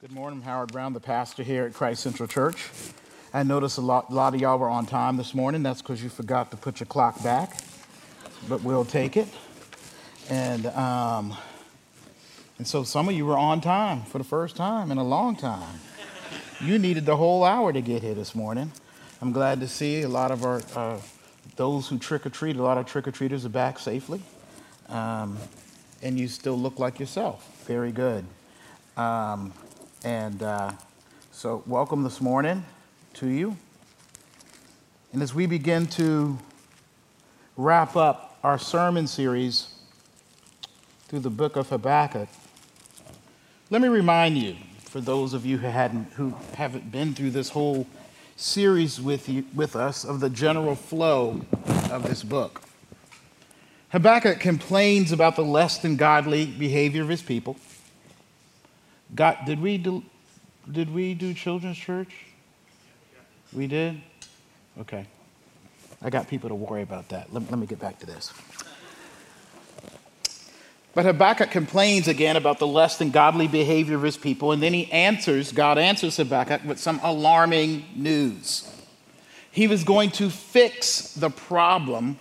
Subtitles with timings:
[0.00, 0.38] Good morning.
[0.38, 2.68] I'm Howard Brown, the pastor here at Christ Central Church.
[3.34, 5.64] I noticed a lot, a lot of y'all were on time this morning.
[5.64, 7.56] That's because you forgot to put your clock back,
[8.48, 9.26] but we'll take it.
[10.30, 11.36] And, um,
[12.58, 15.34] and so some of you were on time for the first time in a long
[15.34, 15.80] time.
[16.60, 18.70] You needed the whole hour to get here this morning.
[19.20, 21.00] I'm glad to see a lot of our, uh,
[21.56, 24.22] those who trick or treat, a lot of trick or treaters are back safely.
[24.90, 25.38] Um,
[26.02, 27.64] and you still look like yourself.
[27.66, 28.24] Very good.
[28.96, 29.52] Um,
[30.04, 30.72] and uh,
[31.32, 32.64] so, welcome this morning
[33.14, 33.56] to you.
[35.12, 36.38] And as we begin to
[37.56, 39.74] wrap up our sermon series
[41.08, 42.28] through the book of Habakkuk,
[43.70, 47.50] let me remind you, for those of you who, hadn't, who haven't been through this
[47.50, 47.86] whole
[48.36, 51.40] series with, you, with us, of the general flow
[51.90, 52.62] of this book.
[53.90, 57.56] Habakkuk complains about the less than godly behavior of his people.
[59.14, 60.02] God, did we do,
[60.70, 62.14] did we do children's church?
[63.52, 64.00] We did?
[64.80, 65.06] Okay.
[66.02, 67.32] I got people to worry about that.
[67.32, 68.32] Let, let me get back to this.
[70.94, 74.72] But Habakkuk complains again about the less than godly behavior of his people, and then
[74.72, 78.68] he answers, God answers Habakkuk with some alarming news.
[79.50, 82.18] He was going to fix the problem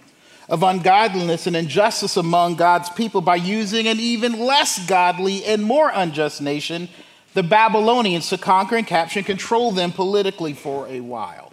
[0.49, 5.91] of ungodliness and injustice among God's people by using an even less godly and more
[5.93, 6.87] unjust nation,
[7.33, 11.51] the Babylonians, to conquer and capture and control them politically for a while.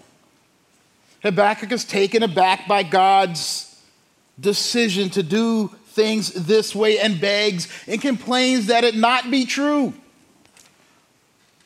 [1.22, 3.82] Habakkuk is taken aback by God's
[4.38, 9.94] decision to do things this way and begs and complains that it not be true.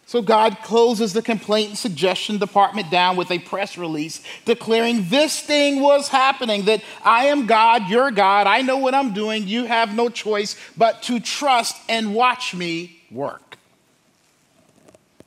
[0.08, 5.38] So God closes the complaint and suggestion department down with a press release declaring this
[5.38, 9.66] thing was happening, that I am God, you're God, I know what I'm doing, you
[9.66, 13.58] have no choice but to trust and watch me work.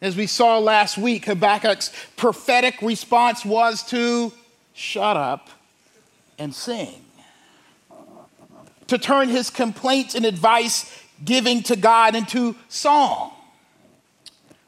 [0.02, 4.34] As we saw last week, Habakkuk's prophetic response was to
[4.74, 5.52] shut up
[6.40, 7.06] and sing.
[8.88, 10.92] To turn his complaints and advice
[11.24, 13.34] giving to God into song.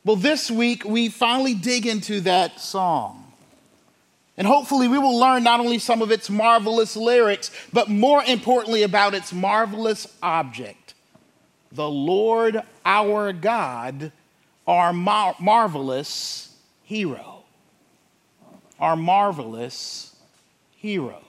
[0.06, 3.24] Well, this week we finally dig into that song.
[4.36, 8.82] And hopefully, we will learn not only some of its marvelous lyrics, but more importantly,
[8.82, 10.80] about its marvelous object
[11.72, 14.12] the Lord our God,
[14.68, 17.44] our mar- marvelous hero.
[18.80, 20.16] Our marvelous
[20.76, 21.24] hero.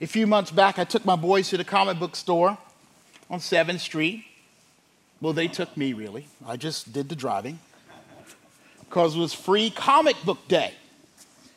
[0.00, 2.58] A few months back, I took my boys to the comic book store
[3.30, 4.24] on 7th Street.
[5.20, 6.28] Well, they took me really.
[6.46, 7.58] I just did the driving
[8.80, 10.74] because it was free comic book day.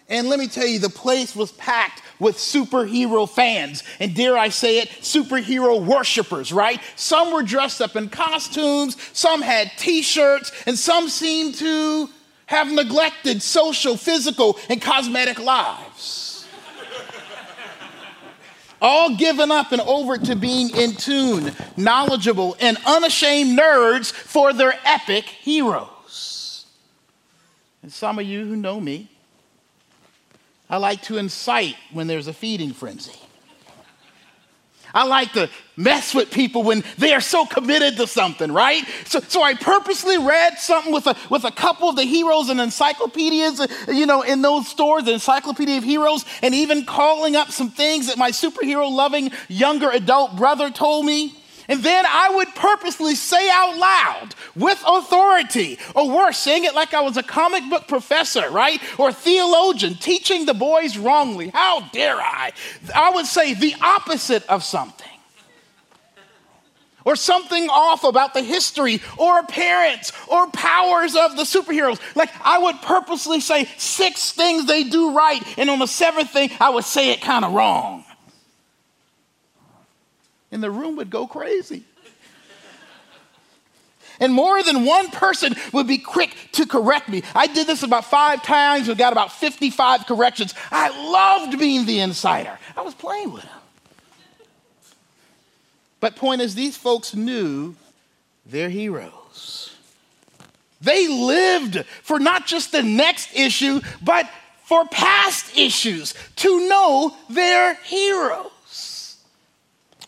[0.10, 4.50] And let me tell you, the place was packed with superhero fans, and dare I
[4.50, 6.80] say it, superhero worshipers, right?
[6.96, 12.10] Some were dressed up in costumes, some had t shirts, and some seemed to
[12.48, 16.33] have neglected social, physical, and cosmetic lives.
[18.86, 24.78] All given up and over to being in tune, knowledgeable, and unashamed nerds for their
[24.84, 26.66] epic heroes.
[27.82, 29.10] And some of you who know me,
[30.70, 33.16] I like to incite when there's a feeding frenzy.
[34.94, 38.84] I like to mess with people when they are so committed to something, right?
[39.06, 42.60] So, so I purposely read something with a, with a couple of the heroes and
[42.60, 47.52] encyclopedias, uh, you know, in those stores, the Encyclopedia of Heroes, and even calling up
[47.52, 51.36] some things that my superhero loving younger adult brother told me.
[51.70, 56.94] And then I would purposely say out loud with authority, or worse, saying it like
[56.94, 58.82] I was a comic book professor, right?
[59.00, 61.52] Or theologian teaching the boys wrongly.
[61.54, 62.52] How dare I?
[62.94, 65.08] I would say the opposite of something.
[67.06, 72.00] Or something off about the history or appearance or powers of the superheroes.
[72.16, 76.50] Like I would purposely say six things they do right, and on the seventh thing,
[76.60, 78.06] I would say it kind of wrong
[80.54, 81.84] and the room would go crazy.
[84.20, 87.24] And more than one person would be quick to correct me.
[87.34, 88.88] I did this about five times.
[88.88, 90.54] We got about 55 corrections.
[90.72, 92.58] I loved being the insider.
[92.78, 93.63] I was playing with them.
[96.04, 97.78] But point is, these folks knew
[98.46, 99.74] their heroes.
[100.82, 104.30] They lived for not just the next issue, but
[104.66, 109.16] for past issues to know their heroes.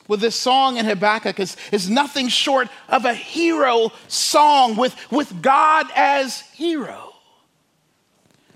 [0.10, 5.42] Well, this song in Habakkuk is, is nothing short of a hero song with, with
[5.42, 7.05] God as hero.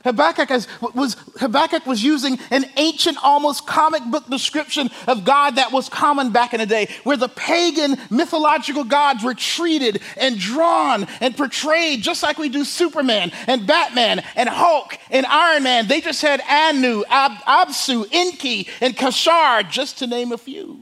[0.04, 0.50] Habakkuk
[0.96, 6.32] was, Habakkuk was using an ancient, almost comic book description of God that was common
[6.32, 12.02] back in the day, where the pagan mythological gods were treated and drawn and portrayed
[12.02, 15.88] just like we do Superman and Batman and Hulk and Iron Man.
[15.88, 20.80] They just had Anu, Ab- Absu, Enki, and Kashar, just to name a few.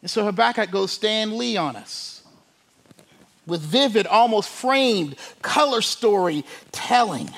[0.00, 2.17] And so Habakkuk goes Stan Lee on us
[3.48, 7.28] with vivid, almost framed color story telling.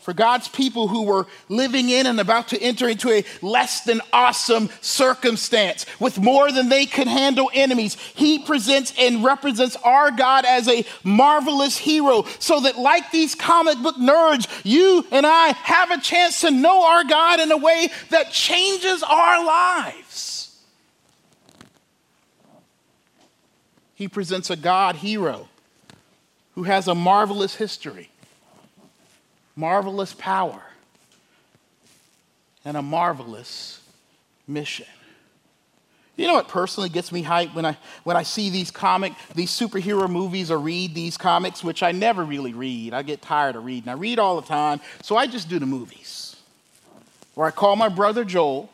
[0.00, 4.00] For God's people who were living in and about to enter into a less than
[4.14, 10.46] awesome circumstance with more than they could handle enemies, He presents and represents our God
[10.46, 15.90] as a marvelous hero, so that, like these comic book nerds, you and I have
[15.90, 20.29] a chance to know our God in a way that changes our lives.
[24.00, 25.46] He presents a God hero
[26.54, 28.08] who has a marvelous history,
[29.54, 30.62] marvelous power,
[32.64, 33.82] and a marvelous
[34.48, 34.86] mission.
[36.16, 39.50] You know what personally gets me hyped when I, when I see these comic, these
[39.50, 42.94] superhero movies or read these comics, which I never really read.
[42.94, 43.90] I get tired of reading.
[43.90, 46.36] I read all the time, so I just do the movies.
[47.36, 48.70] Or I call my brother Joel,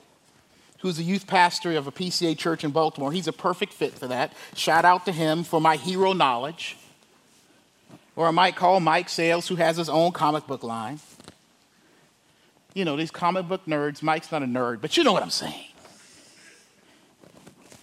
[0.78, 3.12] who's a youth pastor of a PCA church in Baltimore.
[3.12, 4.32] He's a perfect fit for that.
[4.54, 6.76] Shout out to him for my hero knowledge.
[8.14, 11.00] Or I might call Mike Sales, who has his own comic book line.
[12.72, 14.02] You know, these comic book nerds.
[14.02, 15.64] Mike's not a nerd, but you know what I'm saying.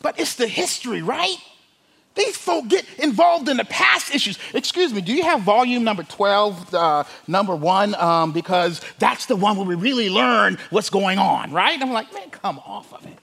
[0.02, 1.38] But it's the history, right?
[2.16, 4.38] These folk get involved in the past issues.
[4.54, 7.96] Excuse me, do you have volume number 12, uh, number one?
[7.96, 11.82] Um, because that's the one where we really learn what's going on, right?
[11.82, 13.18] I'm like, man, come off of it.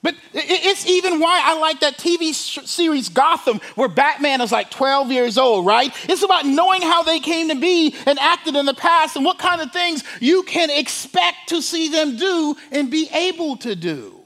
[0.00, 5.10] But it's even why I like that TV series Gotham, where Batman is like 12
[5.10, 5.92] years old, right?
[6.08, 9.40] It's about knowing how they came to be and acted in the past and what
[9.40, 14.17] kind of things you can expect to see them do and be able to do.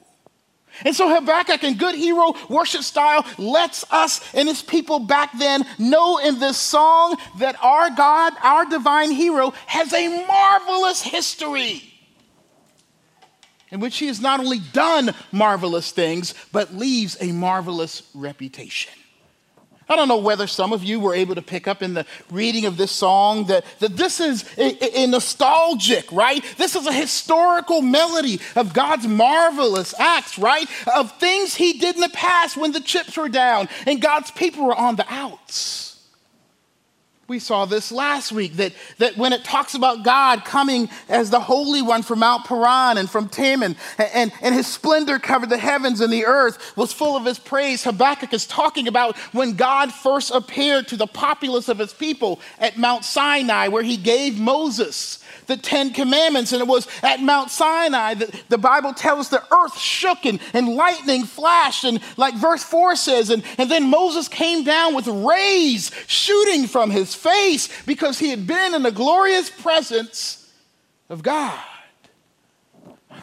[0.84, 5.64] And so Habakkuk, in good hero worship style, lets us and his people back then
[5.78, 11.82] know in this song that our God, our divine hero, has a marvelous history
[13.70, 18.92] in which he has not only done marvelous things, but leaves a marvelous reputation.
[19.92, 22.64] I don't know whether some of you were able to pick up in the reading
[22.64, 26.42] of this song that, that this is a, a nostalgic, right?
[26.56, 30.66] This is a historical melody of God's marvelous acts, right?
[30.94, 34.64] Of things he did in the past when the chips were down and God's people
[34.64, 35.91] were on the outs.
[37.32, 41.40] We saw this last week that, that when it talks about God coming as the
[41.40, 45.56] Holy One from Mount Paran and from Teman, and, and, and his splendor covered the
[45.56, 49.94] heavens and the earth was full of his praise, Habakkuk is talking about when God
[49.94, 55.21] first appeared to the populace of his people at Mount Sinai, where he gave Moses
[55.46, 56.52] the Ten Commandments.
[56.52, 60.74] And it was at Mount Sinai that the Bible tells the earth shook and, and
[60.76, 61.84] lightning flashed.
[61.84, 66.90] And like verse 4 says, and, and then Moses came down with rays shooting from
[66.90, 70.50] his face because he had been in the glorious presence
[71.08, 71.58] of God.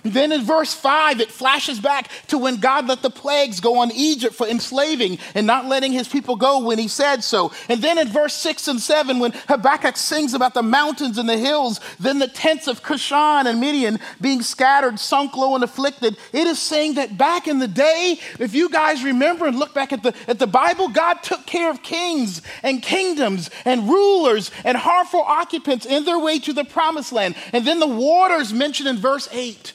[0.04, 3.92] Then in verse 5, it flashes back to when God let the plagues go on
[3.92, 7.52] Egypt for enslaving and not letting his people go when he said so.
[7.68, 11.38] And then in verse 6 and 7, when Habakkuk sings about the mountains and the
[11.38, 16.48] hills, then the tents of Cushan and Midian being scattered, sunk low, and afflicted, it
[16.48, 20.04] is saying that back in the day, if you guys remember and look back at
[20.04, 25.22] the, at the Bible, God took care of kings and kingdoms and rulers and harmful
[25.22, 27.36] occupants in their way to the promised land.
[27.54, 29.74] And then the waters mentioned in verse 8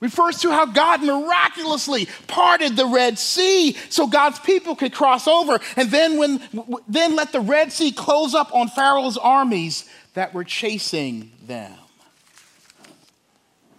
[0.00, 5.58] refers to how God miraculously parted the Red Sea so God's people could cross over
[5.76, 6.40] and then when
[6.88, 11.72] then let the Red Sea close up on Pharaoh's armies that were chasing them.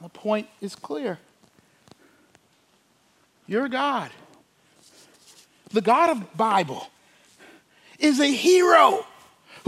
[0.01, 1.19] The point is clear.
[3.47, 4.11] Your God,
[5.71, 6.87] the God of Bible,
[7.97, 9.05] is a hero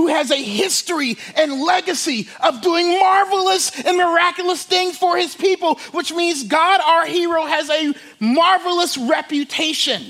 [0.01, 5.75] who has a history and legacy of doing marvelous and miraculous things for his people,
[5.91, 10.01] which means God, our hero, has a marvelous reputation.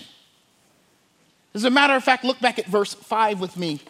[1.54, 3.82] As a matter of fact, look back at verse 5 with me.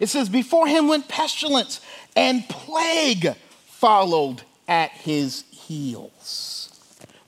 [0.00, 1.82] It says, Before him went pestilence,
[2.16, 3.34] and plague
[3.66, 6.51] followed at his heels.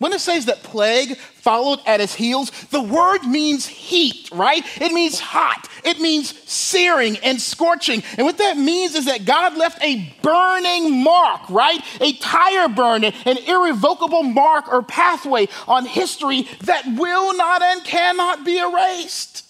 [0.05, 4.63] When it says that plague followed at his heels, the word means heat, right?
[4.79, 5.67] It means hot.
[5.83, 8.03] It means searing and scorching.
[8.19, 11.81] And what that means is that God left a burning mark, right?
[12.03, 18.45] A tire burn, an irrevocable mark or pathway on history that will not and cannot
[18.45, 19.44] be erased.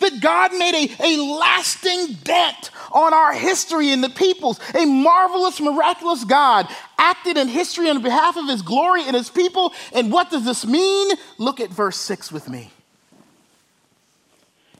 [0.00, 4.60] That God made a, a lasting dent on our history and the people's.
[4.74, 9.72] A marvelous, miraculous God acted in history on behalf of his glory and his people.
[9.92, 11.16] And what does this mean?
[11.38, 12.70] Look at verse 6 with me.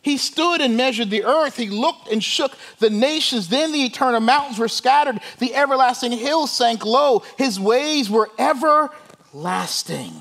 [0.04, 1.56] He stood and measured the earth.
[1.56, 3.48] He looked and shook the nations.
[3.48, 5.18] Then the eternal mountains were scattered.
[5.38, 7.22] The everlasting hills sank low.
[7.38, 10.12] His ways were everlasting.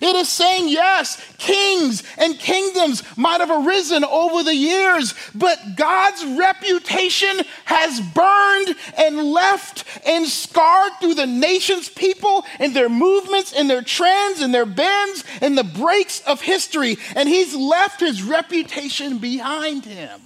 [0.00, 6.24] It is saying, yes, kings and kingdoms might have arisen over the years, but God's
[6.24, 13.68] reputation has burned and left and scarred through the nation's people and their movements and
[13.68, 16.96] their trends and their bends and the breaks of history.
[17.14, 20.20] And He's left His reputation behind Him.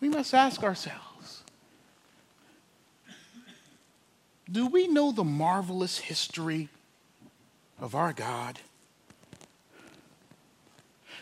[0.00, 1.09] We must ask ourselves
[4.50, 6.68] Do we know the marvelous history
[7.80, 8.58] of our God?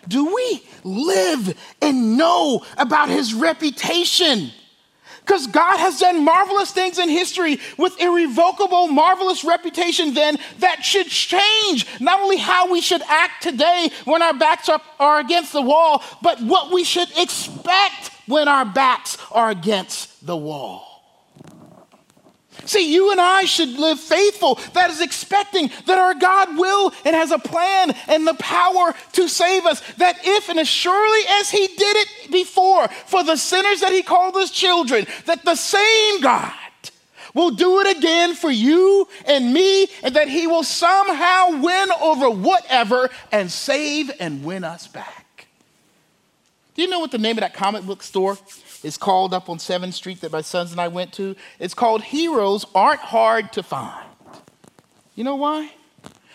[0.06, 4.50] Do we live and know about his reputation?
[5.20, 11.08] Because God has done marvelous things in history with irrevocable, marvelous reputation, then that should
[11.08, 16.02] change not only how we should act today when our backs are, against the wall,
[16.23, 20.88] but what we should expect when our backs are against the wall.
[22.64, 27.16] See, you and I should live faithful, that is expecting that our God will and
[27.16, 29.80] has a plan and the power to save us.
[29.94, 34.02] That if and as surely as He did it before for the sinners that He
[34.02, 36.52] called His children, that the same God
[37.34, 42.28] will do it again for you and me, and that He will somehow win over
[42.28, 45.46] whatever and save and win us back.
[46.74, 48.38] Do you know what the name of that comic book store
[48.82, 51.37] is called up on 7th Street that my sons and I went to.
[51.58, 54.06] It's called Heroes Aren't Hard to Find.
[55.14, 55.70] You know why?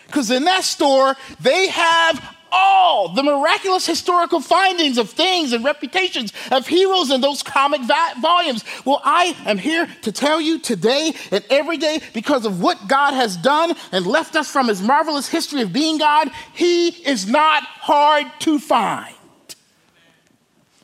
[0.08, 6.32] Because in that store, they have all the miraculous historical findings of things and reputations
[6.52, 7.82] of heroes in those comic
[8.22, 8.64] volumes.
[8.86, 13.14] Well, I am here to tell you today and every day because of what God
[13.14, 17.64] has done and left us from his marvelous history of being God, he is not
[17.64, 19.16] hard to find.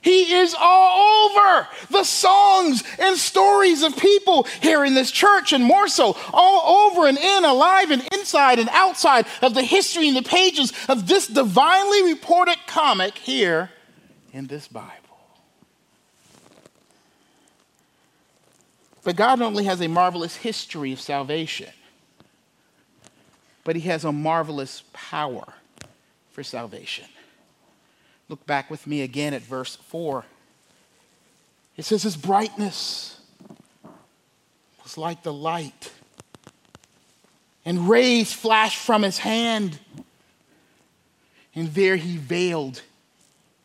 [0.10, 5.64] He is all over the songs and stories of people here in this church and
[5.64, 10.18] more so, all over and in, alive and inside and outside of the history and
[10.18, 13.70] the pages of this divinely reported comic here
[14.34, 14.90] in this Bible.
[19.04, 21.70] But God not only has a marvelous history of salvation,
[23.64, 25.54] but He has a marvelous power
[26.32, 27.06] for salvation.
[28.30, 30.24] Look back with me again at verse 4.
[31.76, 33.20] It says, His brightness
[34.84, 35.92] was like the light,
[37.66, 39.80] and rays flashed from his hand,
[41.56, 42.84] and there he veiled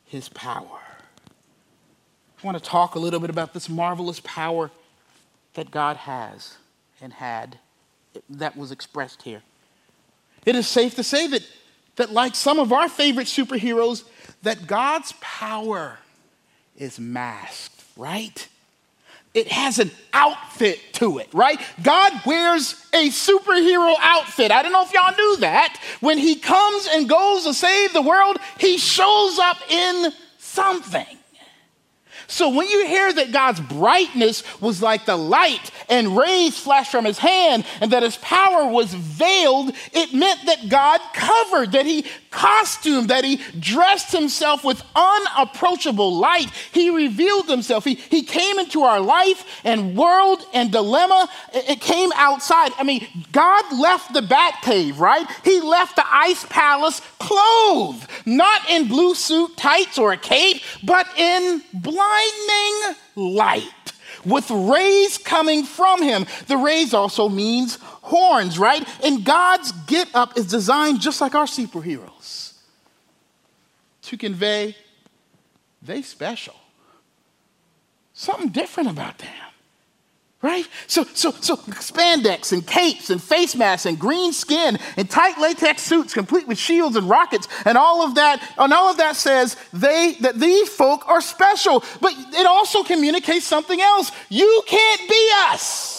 [0.07, 0.81] his power.
[2.43, 4.71] I want to talk a little bit about this marvelous power
[5.55, 6.57] that God has
[7.01, 7.59] and had
[8.29, 9.43] that was expressed here.
[10.47, 11.43] It is safe to say that,
[11.97, 14.05] that like some of our favorite superheroes,
[14.45, 15.99] that God's power
[16.77, 18.49] is masked, right?
[19.35, 21.61] It has an outfit to it, right?
[21.83, 24.53] God wears a superhero outfit.
[24.53, 25.81] I don't know if y'all knew that.
[26.01, 31.19] When he comes and goes to save the world, he shows up in something.
[32.27, 37.05] So when you hear that God's brightness was like the light and rays flashed from
[37.05, 42.07] his hand and that his power was veiled, it meant that God covered, that he
[42.35, 46.51] costumed, that he dressed himself with unapproachable light.
[46.73, 47.85] He revealed himself.
[47.85, 51.29] He, he came into our life and world and dilemma.
[51.55, 52.73] It, it came outside.
[52.77, 55.27] I mean, God left the bat cave, right?
[55.45, 61.07] He left the ice palace clothed, not in blue suit tights or a cape, but
[61.17, 63.93] in blinding light
[64.25, 66.27] with rays coming from him.
[66.47, 68.87] The rays also means horns, right?
[69.03, 72.53] And God's get up is designed just like our superheroes
[74.03, 74.77] to convey
[75.81, 76.55] they special.
[78.13, 79.31] Something different about them.
[80.43, 80.69] Right?
[80.87, 85.81] So, so, so spandex and capes and face masks and green skin and tight latex
[85.81, 89.57] suits complete with shields and rockets and all of that, and all of that says
[89.73, 91.83] they that these folk are special.
[92.03, 94.13] But it also communicates something else.
[94.29, 95.94] You can't be us.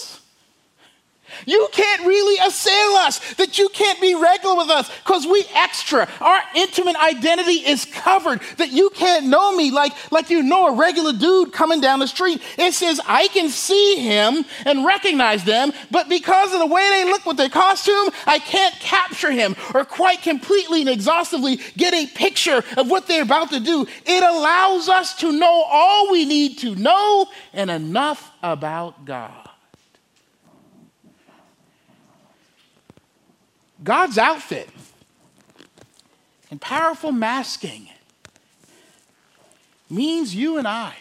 [1.45, 6.09] You can't really assail us, that you can't be regular with us because we extra.
[6.21, 10.75] Our intimate identity is covered, that you can't know me like, like you know a
[10.75, 12.41] regular dude coming down the street.
[12.57, 17.05] It says, I can see him and recognize them, but because of the way they
[17.05, 22.07] look with their costume, I can't capture him or quite completely and exhaustively get a
[22.07, 23.85] picture of what they're about to do.
[24.05, 29.44] It allows us to know all we need to know and enough about God.
[33.85, 34.67] God's outfit
[36.49, 37.87] and powerful masking
[39.91, 40.95] means you and I,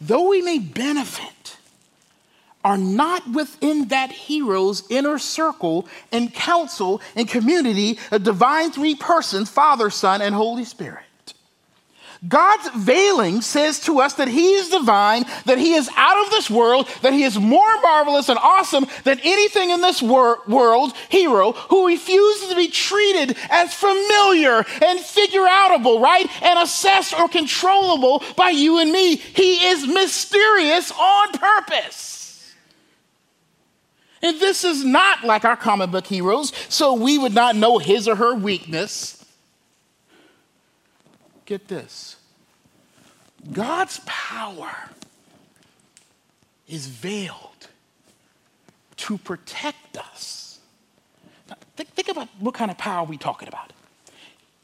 [0.00, 1.56] though we may benefit,
[2.64, 9.48] are not within that hero's inner circle and council and community of divine three persons
[9.48, 11.04] Father, Son, and Holy Spirit.
[12.26, 16.48] God's veiling says to us that He is divine, that He is out of this
[16.48, 21.52] world, that He is more marvelous and awesome than anything in this wor- world, hero,
[21.52, 26.26] who refuses to be treated as familiar and figure outable, right?
[26.42, 29.16] And assessed or controllable by you and me.
[29.16, 32.54] He is mysterious on purpose.
[34.22, 38.08] And this is not like our comic book heroes, so we would not know his
[38.08, 39.22] or her weakness.
[41.44, 42.13] Get this
[43.52, 44.72] God's power
[46.66, 47.68] is veiled
[48.96, 50.60] to protect us.
[51.48, 53.72] Now, think, think about what kind of power we're talking about.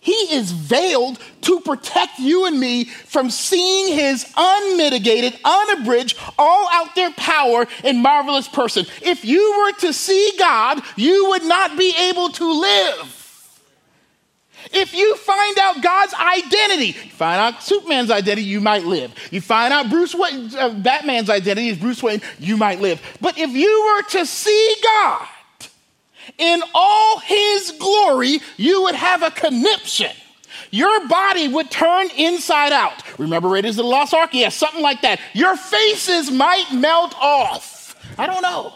[0.02, 6.94] He is veiled to protect you and me from seeing his unmitigated, unabridged, all out
[6.94, 8.87] there power and marvelous person.
[9.02, 13.19] If you were to see God, you would not be able to live.
[14.73, 19.12] If you find out God's identity, find out Superman's identity, you might live.
[19.31, 23.00] You find out Bruce Wayne, uh, Batman's identity is Bruce Wayne, you might live.
[23.21, 25.26] But if you were to see God
[26.38, 30.12] in all his glory, you would have a conniption.
[30.71, 33.02] Your body would turn inside out.
[33.19, 34.31] Remember Raiders of the Lost Ark?
[34.33, 35.21] Yeah, something like that.
[35.33, 37.97] Your faces might melt off.
[38.19, 38.75] I don't know.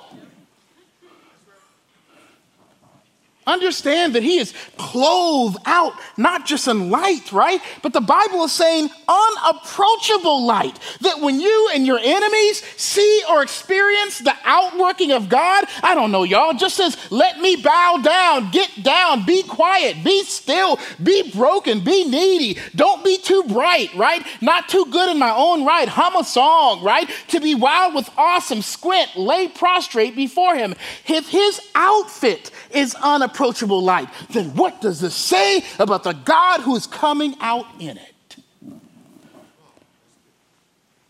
[3.46, 7.60] Understand that he is clothed out, not just in light, right?
[7.82, 10.78] But the Bible is saying unapproachable light.
[11.02, 16.10] That when you and your enemies see or experience the outworking of God, I don't
[16.10, 21.30] know, y'all, just says, let me bow down, get down, be quiet, be still, be
[21.30, 22.58] broken, be needy.
[22.74, 24.26] Don't be too bright, right?
[24.40, 25.88] Not too good in my own right.
[25.88, 27.10] Hum a song, right?
[27.28, 30.74] To be wild with awesome, squint, lay prostrate before him.
[31.06, 36.60] If his outfit is unapproachable, unapproachable light, then what does this say about the God
[36.60, 38.36] who is coming out in it?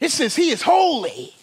[0.01, 1.35] It says he is holy,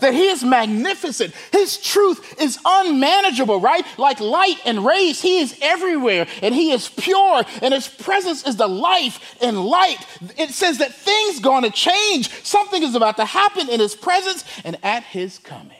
[0.00, 1.34] that he is magnificent.
[1.52, 3.84] His truth is unmanageable, right?
[3.98, 8.56] Like light and rays, he is everywhere and he is pure and his presence is
[8.56, 9.98] the life and light.
[10.38, 12.30] It says that things going to change.
[12.44, 15.75] Something is about to happen in his presence and at his coming.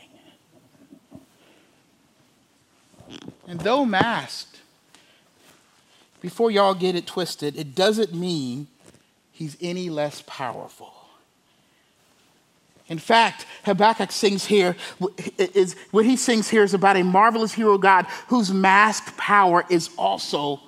[3.46, 4.60] And though masked,
[6.20, 8.66] before y'all get it twisted, it doesn't mean
[9.30, 10.92] he's any less powerful.
[12.88, 14.76] In fact, Habakkuk sings here,
[15.38, 19.90] is, what he sings here is about a marvelous hero God whose masked power is
[19.98, 20.60] also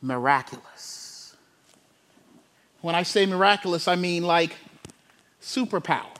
[0.00, 1.36] miraculous.
[2.80, 4.56] When I say miraculous, I mean like
[5.42, 6.11] superpowers,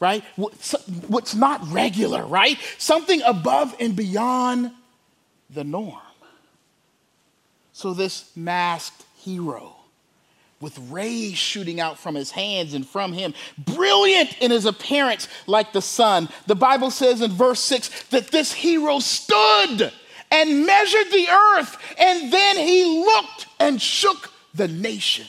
[0.00, 0.24] right?
[0.36, 2.58] What's not regular, right?
[2.78, 4.70] Something above and beyond
[5.50, 6.00] the norm.
[7.72, 9.76] So, this masked hero
[10.60, 15.72] with rays shooting out from his hands and from him, brilliant in his appearance like
[15.72, 16.28] the sun.
[16.46, 19.92] The Bible says in verse 6 that this hero stood
[20.30, 25.26] and measured the earth, and then he looked and shook the nation.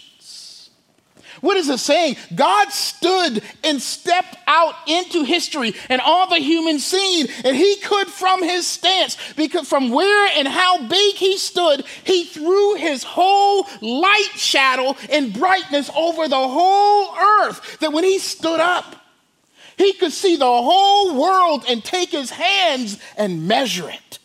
[1.42, 2.18] What is it saying?
[2.36, 8.08] God stood and stepped out into history and all the human scene, and he could,
[8.08, 13.68] from his stance, because from where and how big he stood, he threw his whole
[13.82, 17.80] light shadow and brightness over the whole earth.
[17.80, 18.96] That when he stood up,
[19.78, 24.20] he could see the whole world and take his hands and measure it.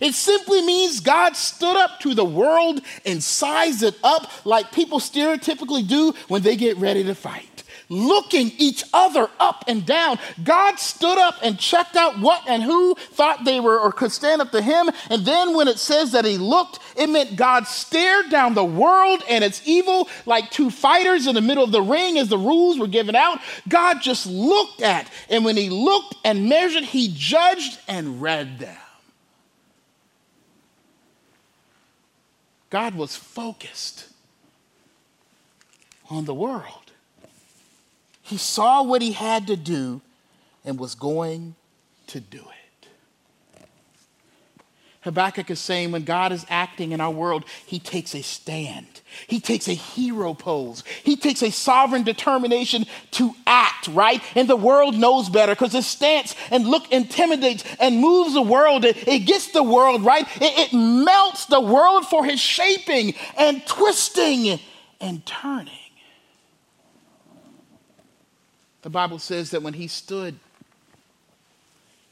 [0.00, 4.98] It simply means God stood up to the world and sized it up like people
[4.98, 7.46] stereotypically do when they get ready to fight.
[7.90, 10.18] looking each other up and down.
[10.42, 14.40] God stood up and checked out what and who thought they were or could stand
[14.40, 14.88] up to him.
[15.10, 19.22] And then when it says that he looked, it meant God stared down the world
[19.28, 22.78] and its evil like two fighters in the middle of the ring as the rules
[22.78, 23.40] were given out.
[23.68, 28.76] God just looked at, and when he looked and measured, he judged and read them.
[32.70, 34.06] God was focused
[36.08, 36.92] on the world.
[38.22, 40.00] He saw what he had to do
[40.64, 41.56] and was going
[42.06, 42.59] to do it.
[45.02, 48.86] Habakkuk is saying when God is acting in our world, he takes a stand.
[49.26, 50.84] He takes a hero pose.
[51.02, 54.22] He takes a sovereign determination to act, right?
[54.34, 58.84] And the world knows better because his stance and look intimidates and moves the world.
[58.84, 60.26] It, it gets the world, right?
[60.36, 64.60] It, it melts the world for his shaping and twisting
[65.00, 65.72] and turning.
[68.82, 70.38] The Bible says that when he stood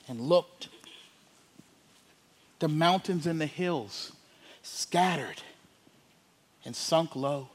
[0.09, 0.69] and looked,
[2.59, 4.13] the mountains and the hills
[4.63, 5.43] scattered
[6.65, 7.49] and sunk low.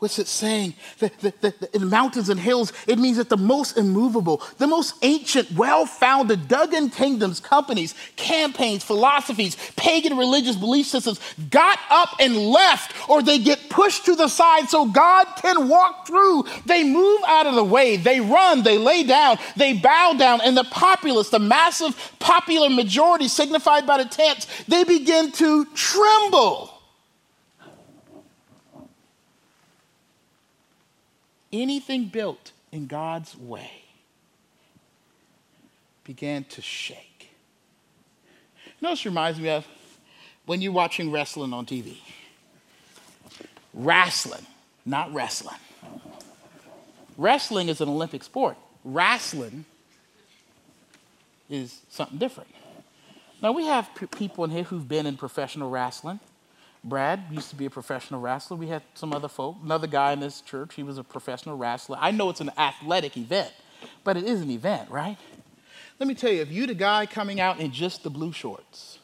[0.00, 0.72] What's it saying?
[0.98, 4.94] The, the, the, the, mountains and hills, it means that the most immovable, the most
[5.02, 12.16] ancient, well founded, dug in kingdoms, companies, campaigns, philosophies, pagan religious belief systems got up
[12.18, 16.44] and left, or they get pushed to the side so God can walk through.
[16.64, 20.56] They move out of the way, they run, they lay down, they bow down, and
[20.56, 26.79] the populace, the massive popular majority signified by the tents, they begin to tremble.
[31.52, 33.70] Anything built in God's way
[36.04, 37.30] began to shake.
[38.66, 39.66] You know this reminds me of
[40.46, 41.98] when you're watching wrestling on TV.
[43.72, 44.46] Wrestling,
[44.84, 45.58] not wrestling.
[47.16, 48.56] Wrestling is an Olympic sport.
[48.82, 49.64] Wrestling
[51.48, 52.50] is something different.
[53.42, 56.20] Now, we have people in here who've been in professional wrestling.
[56.82, 58.56] Brad used to be a professional wrestler.
[58.56, 59.56] We had some other folk.
[59.62, 61.98] Another guy in this church, he was a professional wrestler.
[62.00, 63.52] I know it's an athletic event,
[64.02, 65.18] but it is an event, right?
[65.98, 68.98] Let me tell you, if you the guy coming out in just the blue shorts,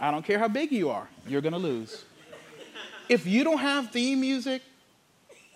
[0.00, 2.04] I don't care how big you are, you're gonna lose.
[3.08, 4.62] If you don't have theme music,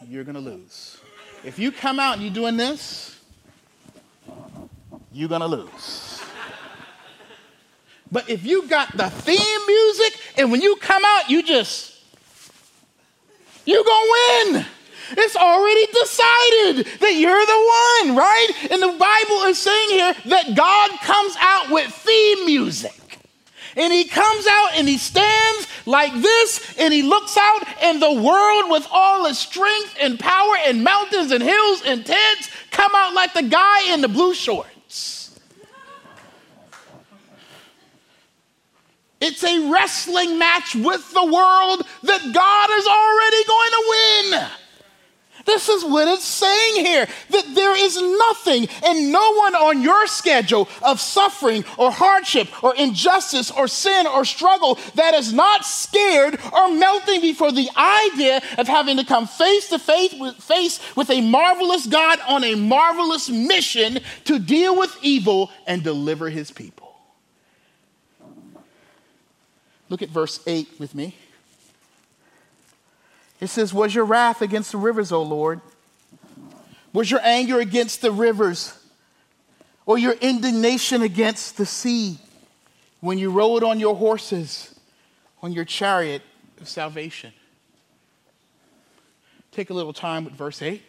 [0.07, 0.99] you're gonna lose.
[1.43, 3.19] If you come out and you're doing this,
[5.11, 6.16] you're gonna lose.
[8.17, 12.01] But if you got the theme music and when you come out, you just,
[13.67, 14.67] you gonna win.
[15.11, 18.49] It's already decided that you're the one, right?
[18.71, 23.19] And the Bible is saying here that God comes out with theme music.
[23.77, 28.15] And he comes out and he stands like this and he looks out and the
[28.15, 33.13] world with all its strength and power and mountains and hills and tents come out
[33.13, 34.71] like the guy in the blue shorts.
[39.27, 44.51] It's a wrestling match with the world that God is already going to win.
[45.47, 50.07] This is what it's saying here that there is nothing and no one on your
[50.07, 56.39] schedule of suffering or hardship or injustice or sin or struggle that is not scared
[56.53, 61.11] or melting before the idea of having to come face to face with, face with
[61.11, 66.86] a marvelous God on a marvelous mission to deal with evil and deliver his people.
[69.89, 71.17] Look at verse 8 with me.
[73.41, 75.61] It says, Was your wrath against the rivers, O Lord?
[76.93, 78.79] Was your anger against the rivers?
[79.85, 82.19] Or your indignation against the sea
[83.01, 84.75] when you rode on your horses,
[85.43, 86.23] on your chariot
[86.61, 87.33] of salvation?
[89.53, 90.83] Take a little time with verse 8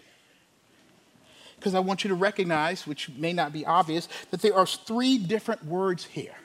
[1.57, 5.17] because I want you to recognize, which may not be obvious, that there are three
[5.17, 6.35] different words here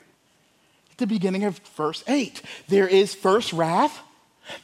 [0.93, 2.41] at the beginning of verse 8.
[2.67, 3.99] There is first wrath,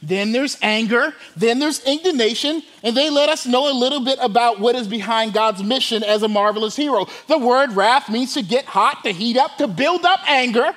[0.00, 4.60] then there's anger, then there's indignation, and they let us know a little bit about
[4.60, 7.06] what is behind God's mission as a marvelous hero.
[7.26, 10.72] The word wrath means to get hot, to heat up, to build up anger,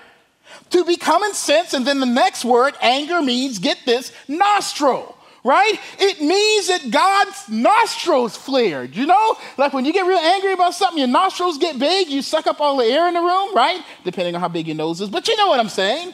[0.72, 5.13] to become incensed, and then the next word, anger, means get this, nostril
[5.44, 5.80] right?
[6.00, 8.96] It means that God's nostrils flared.
[8.96, 12.22] You know, like when you get real angry about something, your nostrils get big, you
[12.22, 13.82] suck up all the air in the room, right?
[14.04, 15.10] Depending on how big your nose is.
[15.10, 16.14] But you know what I'm saying?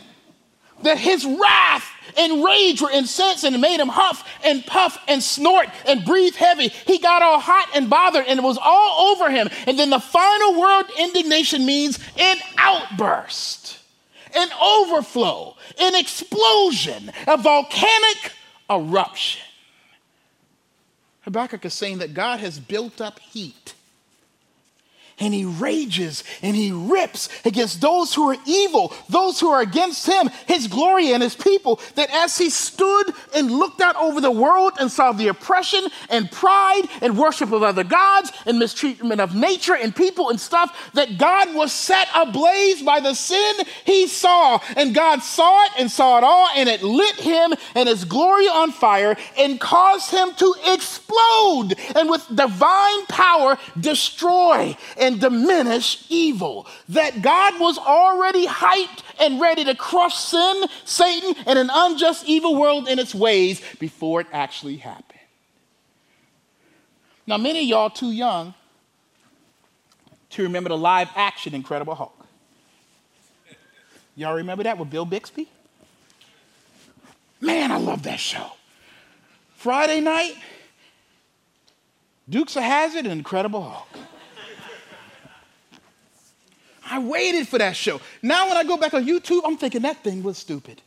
[0.84, 1.86] That his wrath
[2.18, 6.70] and rage were incensed and made him huff and puff and snort and breathe heavy.
[6.70, 9.50] He got all hot and bothered and it was all over him.
[9.68, 13.78] And then the final word, indignation, means an outburst,
[14.36, 18.32] an overflow, an explosion, a volcanic
[18.70, 19.42] eruption.
[21.22, 23.74] Habakkuk is saying that God has built up heat
[25.20, 30.08] and he rages and he rips against those who are evil, those who are against
[30.08, 31.80] him, his glory and his people.
[31.96, 36.32] That as he stood and looked out over the world and saw the oppression and
[36.32, 41.18] pride and worship of other gods and mistreatment of nature and people and stuff, that
[41.18, 43.56] God was set ablaze by the sin
[43.86, 44.60] he saw.
[44.76, 48.48] And God saw it and saw it all, and it lit him and his glory
[48.48, 54.76] on fire and caused him to explode and with divine power destroy.
[54.98, 56.68] And and diminish evil.
[56.90, 62.56] That God was already hyped and ready to crush sin, Satan, and an unjust evil
[62.56, 65.06] world in its ways before it actually happened.
[67.26, 68.54] Now, many of y'all too young
[70.32, 72.26] to remember the live action Incredible Hulk.
[74.16, 75.48] Y'all remember that with Bill Bixby?
[77.42, 78.52] Man, I love that show.
[79.56, 80.36] Friday night,
[82.30, 84.09] Dukes of Hazzard and Incredible Hulk.
[86.90, 88.02] I waited for that show.
[88.22, 90.82] Now, when I go back on YouTube, I'm thinking that thing was stupid.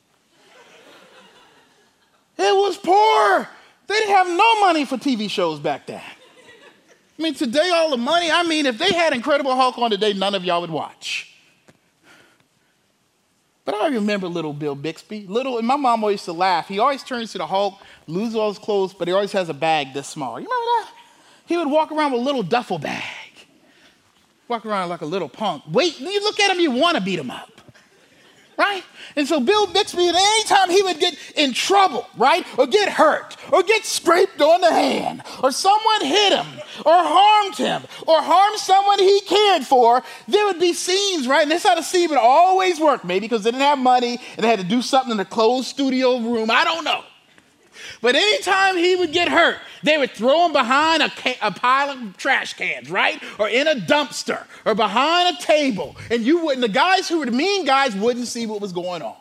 [2.38, 3.48] It was poor.
[3.86, 6.02] They didn't have no money for TV shows back then.
[7.18, 10.12] I mean, today, all the money, I mean, if they had Incredible Hulk on today,
[10.12, 11.36] none of y'all would watch.
[13.64, 15.26] But I remember little Bill Bixby.
[15.28, 16.66] Little, and my mom always used to laugh.
[16.66, 19.54] He always turns to the Hulk, loses all his clothes, but he always has a
[19.54, 20.40] bag this small.
[20.40, 20.90] You remember that?
[21.46, 23.04] He would walk around with a little duffel bag
[24.52, 25.62] walk around like a little punk.
[25.70, 27.48] Wait, when you look at him, you want to beat him up.
[28.58, 28.84] Right?
[29.16, 32.46] And so Bill Bixby, at any time he would get in trouble, right?
[32.58, 36.46] Or get hurt, or get scraped on the hand, or someone hit him,
[36.84, 41.42] or harmed him, or harmed someone he cared for, there would be scenes, right?
[41.42, 44.44] And this how the scene would always work, maybe because they didn't have money and
[44.44, 46.50] they had to do something in a closed studio room.
[46.50, 47.02] I don't know.
[48.00, 51.90] But anytime he would get hurt, they would throw him behind a, ca- a, pile
[51.90, 53.22] of trash cans, right?
[53.38, 55.96] Or in a dumpster or behind a table.
[56.10, 59.02] And you wouldn't, the guys who were the mean guys wouldn't see what was going
[59.02, 59.16] on.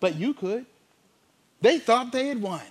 [0.00, 0.66] But you could.
[1.60, 2.62] They thought they had won.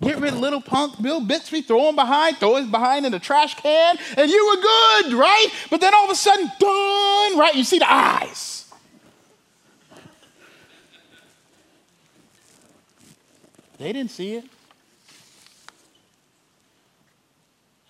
[0.00, 3.18] Get rid of little punk Bill Bixby, throw him behind, throw him behind in the
[3.18, 5.48] trash can, and you were good, right?
[5.70, 7.52] But then all of a sudden, done, right?
[7.54, 8.65] You see the eyes.
[13.78, 14.44] They didn't see it.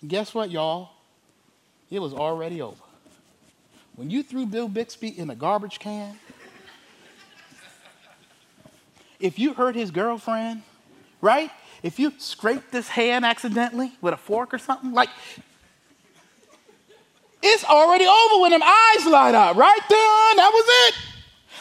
[0.01, 0.91] And guess what, y'all?
[1.91, 2.77] It was already over.
[3.95, 6.19] When you threw Bill Bixby in a garbage can,
[9.19, 10.63] if you hurt his girlfriend,
[11.21, 11.51] right?
[11.83, 15.09] If you scraped this hand accidentally with a fork or something, like,
[17.43, 19.79] it's already over when them eyes light up, right?
[19.89, 21.16] Done, that was it.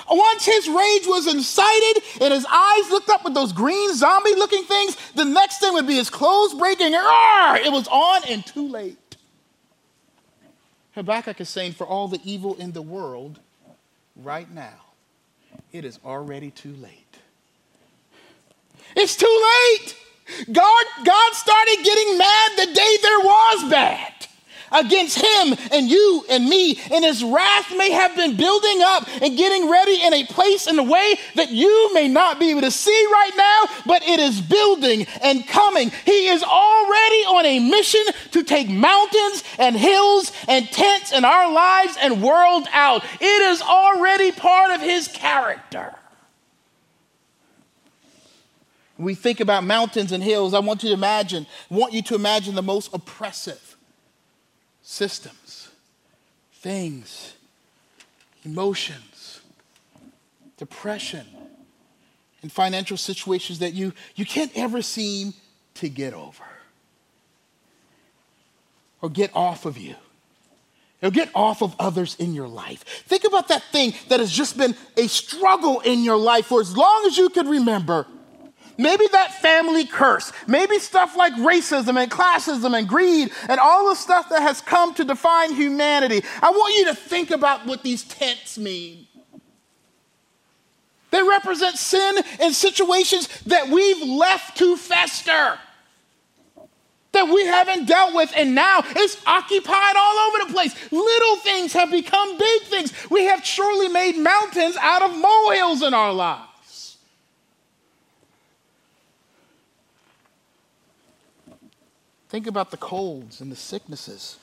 [0.10, 4.64] Once his rage was incited and his eyes looked up with those green zombie looking
[4.64, 6.94] things, the next thing would be his clothes breaking.
[6.94, 8.98] It was on and too late.
[10.94, 13.40] Habakkuk is saying, for all the evil in the world,
[14.16, 14.94] right now,
[15.74, 17.18] it is already too late.
[18.96, 19.96] It's too late.
[20.52, 24.15] God, God started getting mad the day there was bad
[24.76, 26.80] against him and you and me.
[26.92, 30.78] And his wrath may have been building up and getting ready in a place in
[30.80, 34.42] a way that you may not be able to see right now, but it is
[34.42, 35.92] building and coming.
[36.06, 41.52] He is already on a mission to take mountains and hills and tents in our
[41.52, 43.04] lives and world out.
[43.20, 45.96] It is already part of his character.
[48.98, 52.56] we think about mountains and hills, I want you to imagine, want you to imagine
[52.56, 53.65] the most oppressive
[54.86, 55.70] systems,
[56.54, 57.34] things,
[58.46, 59.42] emotions,
[60.58, 61.26] depression,
[62.44, 65.34] and financial situations that you, you can't ever seem
[65.74, 66.44] to get over
[69.02, 69.96] or get off of you.
[71.02, 72.84] Or get off of others in your life.
[73.06, 76.76] Think about that thing that has just been a struggle in your life for as
[76.76, 78.08] long as you can remember
[78.78, 83.96] Maybe that family curse, maybe stuff like racism and classism and greed and all the
[83.96, 86.24] stuff that has come to define humanity.
[86.42, 89.08] I want you to think about what these tents mean.
[91.12, 95.58] They represent sin and situations that we've left to fester,
[97.14, 100.76] that we haven't dealt with, and now it's occupied all over the place.
[100.92, 102.92] Little things have become big things.
[103.10, 106.45] We have surely made mountains out of molehills in our lives.
[112.36, 114.38] Think about the colds and the sicknesses,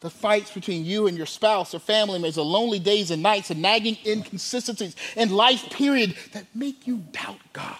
[0.00, 3.50] the fights between you and your spouse or family members, the lonely days and nights,
[3.50, 7.78] and nagging inconsistencies in life period that make you doubt God.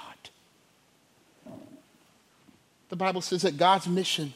[2.89, 4.33] the Bible says that God's mission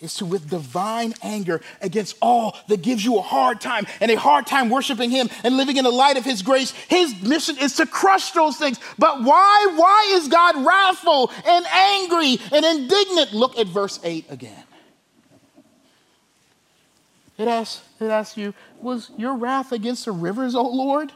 [0.00, 4.16] is to, with divine anger against all that gives you a hard time and a
[4.16, 7.74] hard time worshiping Him and living in the light of His grace, His mission is
[7.76, 8.78] to crush those things.
[8.98, 9.72] But why?
[9.76, 13.32] Why is God wrathful and angry and indignant?
[13.32, 14.64] Look at verse 8 again.
[17.38, 21.12] It asks, it asks you, was your wrath against the rivers, O Lord?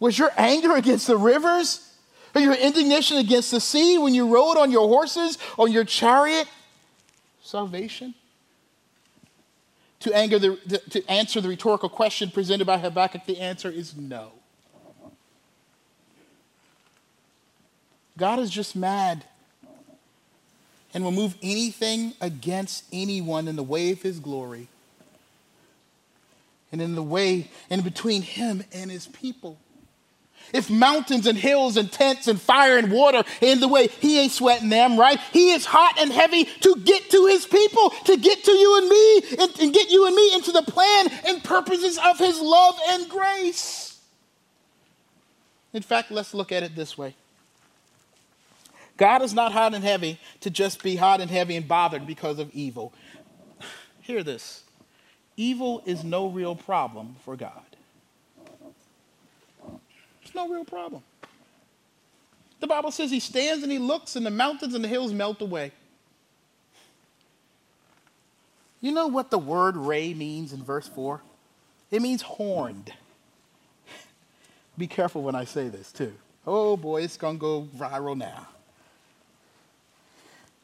[0.00, 1.86] Was your anger against the rivers?
[2.34, 6.48] Or your indignation against the sea when you rode on your horses or your chariot?
[7.42, 8.14] Salvation?
[10.00, 14.32] To, anger the, to answer the rhetorical question presented by Habakkuk, the answer is no.
[18.16, 19.24] God is just mad
[20.92, 24.68] and will move anything against anyone in the way of his glory
[26.72, 29.58] and in the way in between him and his people.
[30.52, 34.32] If mountains and hills and tents and fire and water in the way, he ain't
[34.32, 35.18] sweating them, right?
[35.32, 38.88] He is hot and heavy to get to his people, to get to you and
[38.88, 42.76] me, and, and get you and me into the plan and purposes of his love
[42.88, 43.98] and grace.
[45.72, 47.14] In fact, let's look at it this way
[48.96, 52.38] God is not hot and heavy to just be hot and heavy and bothered because
[52.38, 52.92] of evil.
[54.00, 54.64] Hear this
[55.36, 57.69] evil is no real problem for God.
[60.34, 61.02] No real problem.
[62.60, 65.40] The Bible says he stands and he looks, and the mountains and the hills melt
[65.40, 65.72] away.
[68.80, 71.20] You know what the word ray means in verse 4?
[71.90, 72.92] It means horned.
[74.78, 76.14] Be careful when I say this, too.
[76.46, 78.48] Oh boy, it's going to go viral now.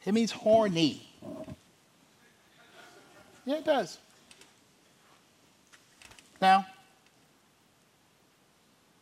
[0.05, 1.03] It means horny.
[3.45, 3.99] Yeah, it does.
[6.41, 6.67] Now,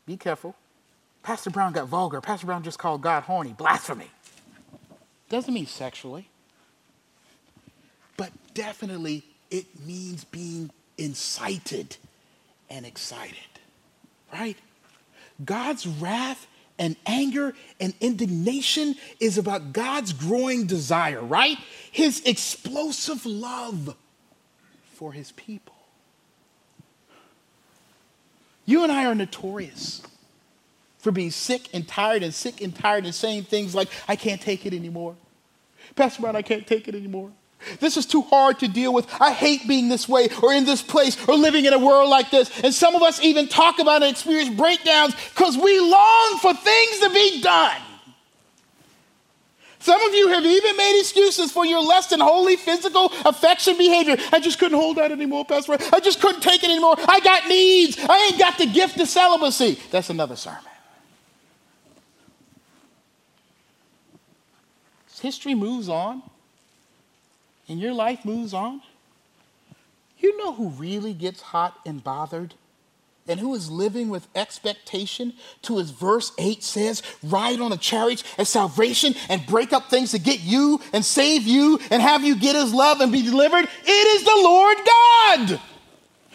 [0.07, 0.55] be careful.
[1.23, 2.21] Pastor Brown got vulgar.
[2.21, 3.53] Pastor Brown just called God horny.
[3.53, 4.11] Blasphemy.
[5.31, 6.29] Doesn't mean sexually,
[8.17, 11.97] but definitely it means being incited
[12.69, 13.39] and excited,
[14.33, 14.57] right?
[15.45, 16.47] God's wrath
[16.79, 21.57] and anger and indignation is about God's growing desire, right?
[21.91, 23.97] His explosive love
[24.93, 25.74] for his people.
[28.67, 30.03] You and I are notorious
[30.99, 34.41] for being sick and tired and sick and tired and saying things like, I can't
[34.41, 35.17] take it anymore.
[35.97, 37.31] Pastor Brown, I can't take it anymore.
[37.81, 39.07] This is too hard to deal with.
[39.21, 42.31] I hate being this way or in this place or living in a world like
[42.31, 42.51] this.
[42.63, 47.01] And some of us even talk about and experience breakdowns because we long for things
[47.01, 47.81] to be done.
[49.85, 54.17] Some of you have even made excuses for your less than holy physical affection behavior.
[54.33, 55.77] I just couldn't hold that anymore, Pastor.
[55.93, 56.95] I just couldn't take it anymore.
[57.07, 57.99] I got needs.
[57.99, 59.79] I ain't got the gift of celibacy.
[59.91, 60.63] That's another sermon.
[65.21, 66.23] History moves on,
[67.69, 68.81] and your life moves on.
[70.19, 72.55] You know who really gets hot and bothered?
[73.27, 75.33] And who is living with expectation
[75.63, 80.11] to as verse 8 says, ride on the chariot of salvation and break up things
[80.13, 83.65] to get you and save you and have you get his love and be delivered,
[83.85, 85.61] it is the Lord God.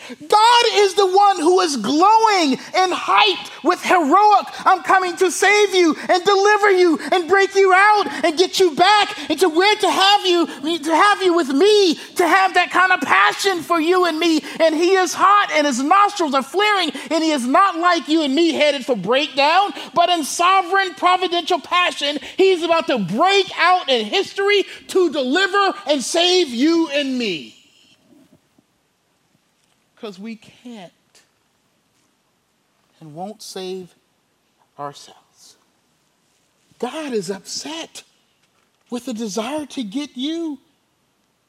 [0.10, 5.74] God is the one who is glowing and hyped with heroic, I'm coming to save
[5.74, 9.90] you and deliver you and break you out and get you back into where to
[9.90, 14.06] have you, to have you with me, to have that kind of passion for you
[14.06, 14.42] and me.
[14.60, 18.24] And he is hot and his nostrils are flaring and he is not like you
[18.24, 23.90] and me headed for breakdown, but in sovereign providential passion, he's about to break out
[23.90, 27.59] in history to deliver and save you and me
[30.00, 30.94] because we can't
[33.02, 33.94] and won't save
[34.78, 35.58] ourselves.
[36.80, 38.04] God is upset
[38.90, 40.60] with the desire to get you,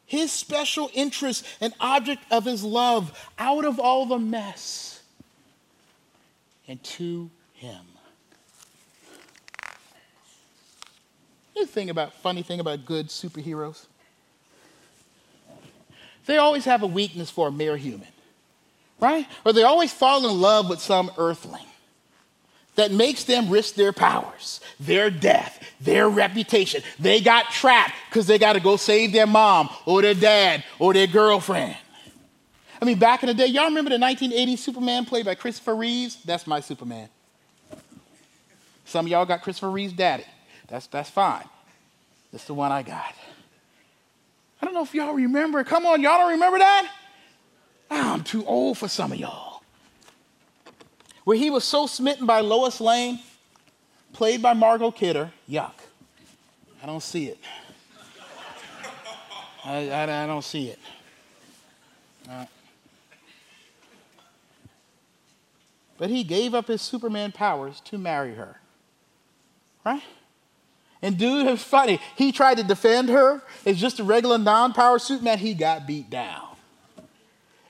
[0.05, 5.01] his special interest and object of his love, out of all the mess
[6.67, 7.85] and to him.
[11.55, 13.87] You think about funny thing about good superheroes?
[16.27, 18.09] They always have a weakness for a mere human
[19.01, 19.27] right?
[19.45, 21.65] Or they always fall in love with some earthling
[22.77, 26.83] that makes them risk their powers, their death, their reputation.
[26.99, 30.95] They got trapped because they got to go save their mom or their dad or
[30.95, 31.77] their girlfriend.
[32.81, 36.23] I mean, back in the day, y'all remember the 1980 Superman played by Christopher Reeves?
[36.25, 37.09] That's my Superman.
[38.87, 40.25] Some of y'all got Christopher Reeves' daddy.
[40.69, 41.45] That's, that's fine.
[42.33, 43.15] That's the one I got.
[44.63, 45.63] I don't know if y'all remember.
[45.65, 46.91] Come on, y'all don't remember that?
[47.91, 49.63] I'm too old for some of y'all.
[51.25, 53.21] Where he was so smitten by Lois Lane,
[54.13, 55.73] played by Margot Kidder, yuck.
[56.83, 57.39] I don't see it.
[59.65, 60.79] I, I, I don't see it.
[62.29, 62.47] Uh,
[65.99, 68.59] but he gave up his Superman powers to marry her.
[69.85, 70.03] Right?
[71.03, 72.01] And dude, it's funny.
[72.17, 75.39] He tried to defend her as just a regular non-power suit man.
[75.39, 76.50] He got beat down.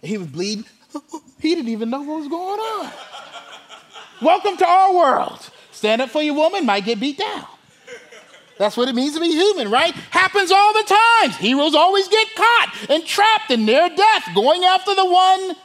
[0.02, 0.64] He was bleeding.
[1.40, 2.92] He didn't even know what was going on.
[4.22, 5.50] Welcome to our world.
[5.72, 7.46] Stand up for your woman, might get beat down.
[8.58, 9.94] That's what it means to be human, right?
[9.94, 11.30] Happens all the time.
[11.30, 15.56] Heroes always get caught and trapped in near death, going after the one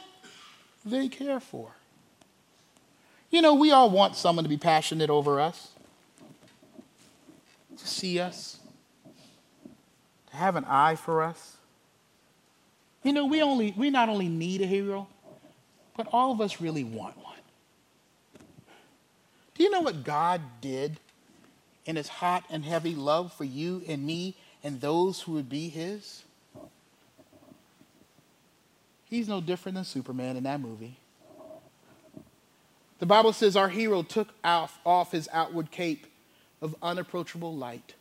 [0.86, 1.72] they care for.
[3.30, 5.72] You know, we all want someone to be passionate over us,
[7.76, 8.60] to see us,
[10.30, 11.55] to have an eye for us.
[13.06, 15.06] You know, we only we not only need a hero,
[15.96, 17.38] but all of us really want one.
[19.54, 20.98] Do you know what God did
[21.84, 24.34] in his hot and heavy love for you and me
[24.64, 26.24] and those who would be his?
[29.04, 30.96] He's no different than Superman in that movie.
[32.98, 36.08] The Bible says our hero took off, off his outward cape
[36.60, 37.94] of unapproachable light.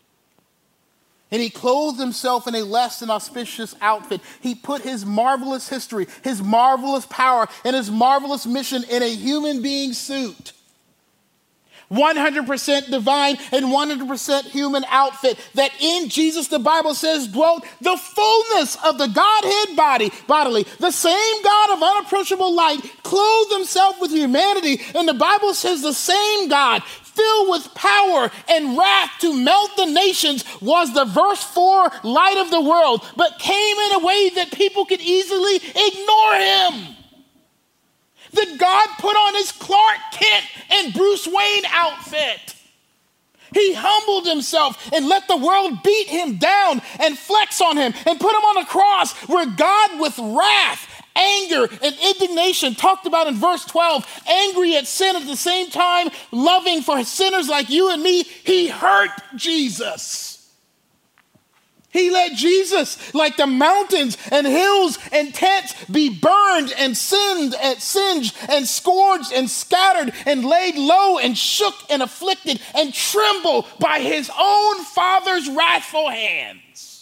[1.32, 4.22] And he clothed himself in a less than auspicious outfit.
[4.42, 9.62] He put his marvelous history, his marvelous power, and his marvelous mission in a human
[9.62, 10.54] being suit.
[11.92, 18.76] 100% divine and 100% human outfit that in Jesus the Bible says dwelt the fullness
[18.84, 24.82] of the Godhead body bodily the same God of unapproachable light clothed himself with humanity
[24.96, 26.82] and the Bible says the same God
[27.16, 32.52] filled with power and wrath to melt the nations was the verse 4 light of
[32.52, 36.96] the world but came in a way that people could easily ignore him
[38.36, 42.56] that God put on his Clark Kent and Bruce Wayne outfit.
[43.54, 48.20] He humbled himself and let the world beat him down and flex on him and
[48.20, 53.36] put him on a cross where God, with wrath, anger, and indignation, talked about in
[53.36, 58.04] verse 12, angry at sin at the same time, loving for sinners like you and
[58.04, 60.36] me, he hurt Jesus.
[61.96, 67.82] He let Jesus, like the mountains and hills and tents, be burned and sinned and
[67.82, 74.02] singed and scourged and scattered and laid low and shook and afflicted and trembled by
[74.02, 76.95] his own Father's wrathful hands.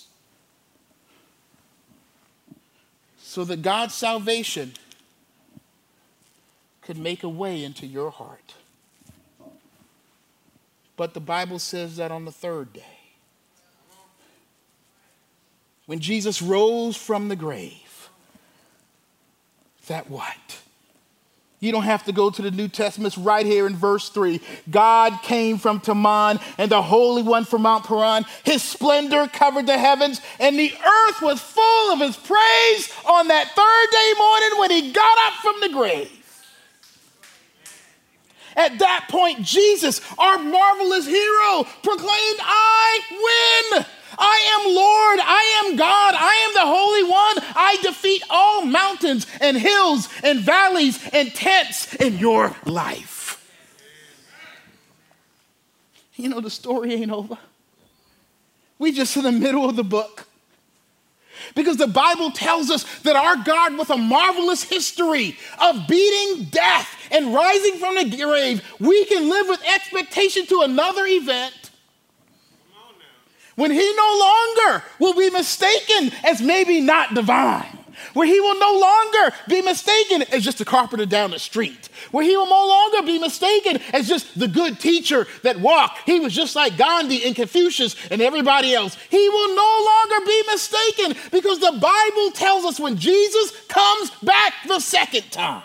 [3.33, 4.73] So that God's salvation
[6.83, 8.53] could make a way into your heart.
[10.95, 12.99] But the Bible says that on the third day,
[15.87, 18.07] when Jesus rose from the grave,
[19.87, 20.59] that what?
[21.63, 23.13] You don't have to go to the New Testament.
[23.13, 24.41] It's right here in verse 3.
[24.69, 28.25] God came from Teman and the Holy One from Mount Paran.
[28.43, 33.47] His splendor covered the heavens, and the earth was full of his praise on that
[33.55, 36.11] third day morning when he got up from the grave.
[38.57, 43.85] At that point, Jesus, our marvelous hero, proclaimed, I win.
[44.17, 47.53] I am Lord, I am God, I am the Holy One.
[47.55, 53.39] I defeat all mountains and hills and valleys and tents in your life.
[56.15, 57.37] You know, the story ain't over.
[58.79, 60.27] We just in the middle of the book.
[61.55, 66.89] Because the Bible tells us that our God, with a marvelous history of beating death
[67.11, 71.62] and rising from the grave, we can live with expectation to another event
[73.55, 77.77] when he no longer will be mistaken as maybe not divine,
[78.13, 82.23] where he will no longer be mistaken as just a carpenter down the street, where
[82.23, 85.99] he will no longer be mistaken as just the good teacher that walked.
[86.05, 88.97] He was just like Gandhi and Confucius and everybody else.
[89.09, 94.53] He will no longer be mistaken because the Bible tells us when Jesus comes back
[94.67, 95.63] the second time,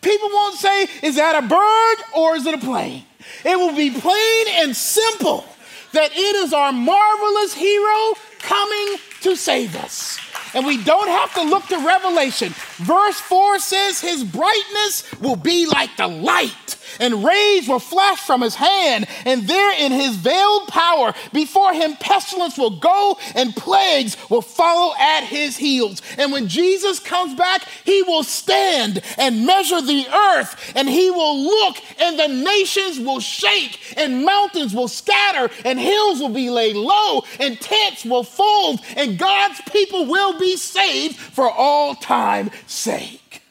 [0.00, 3.04] people won't say, Is that a bird or is it a plane?
[3.44, 5.44] It will be plain and simple
[5.92, 10.18] that it is our marvelous hero coming to save us.
[10.54, 12.54] And we don't have to look to Revelation.
[12.76, 18.42] Verse 4 says, His brightness will be like the light and rays will flash from
[18.42, 24.16] his hand, and there in his veiled power before him pestilence will go and plagues
[24.30, 26.02] will follow at his heels.
[26.16, 31.42] And when Jesus comes back, he will stand and measure the earth, and he will
[31.42, 36.76] look, and the nations will shake, and mountains will scatter, and hills will be laid
[36.76, 43.42] low, and tents will fold, and God's people will be saved for all time's sake.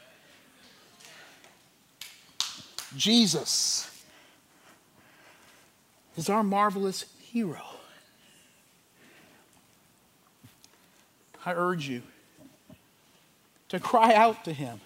[2.97, 3.89] Jesus
[6.17, 7.61] is our marvelous hero.
[11.45, 12.01] I urge you
[13.69, 14.81] to cry out to him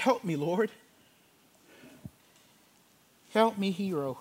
[0.00, 0.70] Help me, Lord.
[3.34, 4.18] Help me, hero.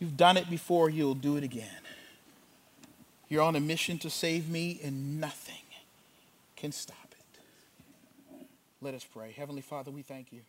[0.00, 1.68] You've done it before, you'll do it again.
[3.28, 5.62] You're on a mission to save me, and nothing
[6.56, 8.46] can stop it.
[8.80, 9.32] Let us pray.
[9.32, 10.40] Heavenly Father, we thank you.